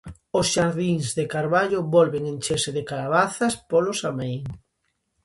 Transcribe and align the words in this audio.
Os 0.39 0.47
xardíns 0.53 1.05
de 1.17 1.25
Carballo 1.33 1.79
volven 1.95 2.23
encherse 2.33 2.71
de 2.77 2.83
cabazas 2.91 3.53
polo 3.69 3.91
Samaín. 4.01 4.43